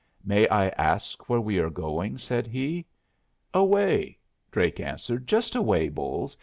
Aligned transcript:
"May 0.25 0.47
I 0.47 0.69
ask 0.69 1.29
where 1.29 1.39
we 1.39 1.59
are 1.59 1.69
going?" 1.69 2.17
said 2.17 2.47
he. 2.47 2.87
"Away," 3.53 4.17
Drake 4.49 4.79
answered. 4.79 5.27
"Just 5.27 5.53
away, 5.55 5.89
Bolles. 5.89 6.35